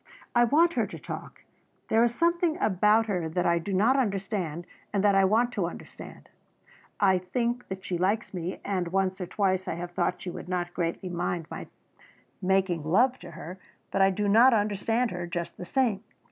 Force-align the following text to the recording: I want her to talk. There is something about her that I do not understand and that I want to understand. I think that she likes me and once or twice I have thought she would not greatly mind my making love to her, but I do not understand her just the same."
I 0.33 0.45
want 0.45 0.73
her 0.73 0.87
to 0.87 0.97
talk. 0.97 1.43
There 1.89 2.03
is 2.03 2.15
something 2.15 2.57
about 2.59 3.05
her 3.05 3.29
that 3.29 3.45
I 3.45 3.59
do 3.59 3.71
not 3.71 3.95
understand 3.95 4.65
and 4.91 5.03
that 5.03 5.13
I 5.13 5.25
want 5.25 5.51
to 5.51 5.67
understand. 5.67 6.27
I 6.99 7.19
think 7.19 7.67
that 7.67 7.85
she 7.85 7.99
likes 7.99 8.33
me 8.33 8.59
and 8.65 8.87
once 8.87 9.21
or 9.21 9.27
twice 9.27 9.67
I 9.67 9.75
have 9.75 9.91
thought 9.91 10.19
she 10.23 10.31
would 10.31 10.49
not 10.49 10.73
greatly 10.73 11.09
mind 11.09 11.45
my 11.51 11.67
making 12.41 12.83
love 12.83 13.19
to 13.19 13.29
her, 13.29 13.59
but 13.91 14.01
I 14.01 14.09
do 14.09 14.27
not 14.27 14.55
understand 14.55 15.11
her 15.11 15.27
just 15.27 15.57
the 15.57 15.65
same." 15.65 16.03